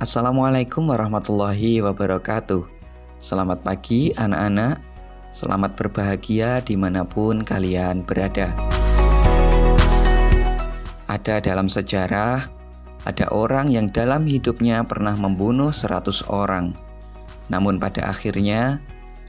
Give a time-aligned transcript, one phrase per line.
[0.00, 2.64] Assalamualaikum warahmatullahi wabarakatuh.
[3.20, 4.80] Selamat pagi anak-anak.
[5.28, 8.48] Selamat berbahagia di mana pun kalian berada.
[11.04, 12.48] Ada dalam sejarah
[13.04, 16.72] Ada orang yang dalam hidupnya pernah membunuh 100 orang.
[17.52, 18.80] Namun pada akhirnya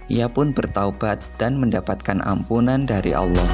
[0.07, 3.51] Ia pun bertaubat dan mendapatkan ampunan dari Allah.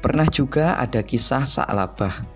[0.00, 2.33] Pernah juga ada kisah Sa'labah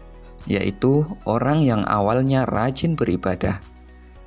[0.49, 3.61] yaitu orang yang awalnya rajin beribadah,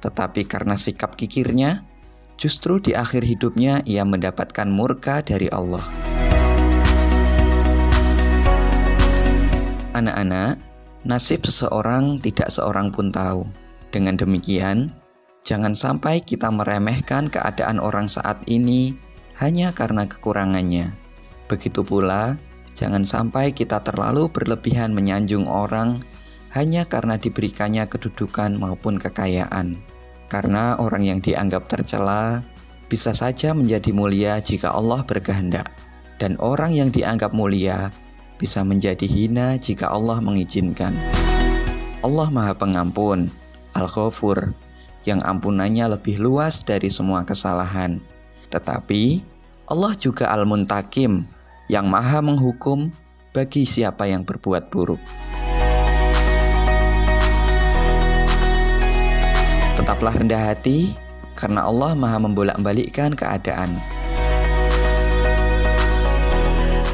[0.06, 1.82] tetapi karena sikap kikirnya,
[2.38, 5.82] justru di akhir hidupnya ia mendapatkan murka dari Allah.
[9.98, 10.62] Anak-anak,
[11.04, 13.44] nasib seseorang tidak seorang pun tahu.
[13.92, 14.94] Dengan demikian,
[15.44, 18.96] jangan sampai kita meremehkan keadaan orang saat ini
[19.42, 20.94] hanya karena kekurangannya.
[21.52, 22.40] Begitu pula,
[22.74, 26.00] jangan sampai kita terlalu berlebihan menyanjung orang
[26.52, 29.80] hanya karena diberikannya kedudukan maupun kekayaan.
[30.28, 32.44] Karena orang yang dianggap tercela
[32.92, 35.72] bisa saja menjadi mulia jika Allah berkehendak,
[36.20, 37.92] dan orang yang dianggap mulia
[38.36, 40.96] bisa menjadi hina jika Allah mengizinkan.
[42.02, 43.32] Allah Maha Pengampun,
[43.78, 44.52] Al-Ghafur,
[45.08, 48.02] yang ampunannya lebih luas dari semua kesalahan.
[48.52, 49.24] Tetapi
[49.72, 51.24] Allah juga Al-Muntakim,
[51.72, 52.92] yang Maha menghukum
[53.32, 55.00] bagi siapa yang berbuat buruk.
[60.02, 60.98] Tetaplah rendah hati,
[61.38, 63.78] karena Allah Maha membolak-balikkan keadaan.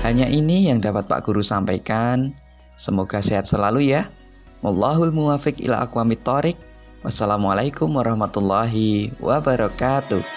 [0.03, 2.35] Hanya ini yang dapat Pak Guru sampaikan.
[2.75, 4.11] Semoga sehat selalu ya.
[4.59, 6.59] Wallahul muwafiq ila aqwamit thoriq.
[6.99, 10.36] Wassalamualaikum warahmatullahi wabarakatuh.